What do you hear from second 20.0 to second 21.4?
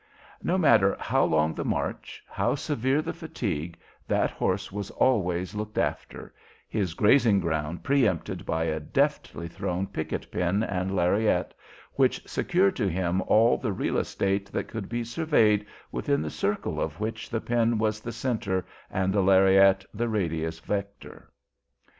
radius vector.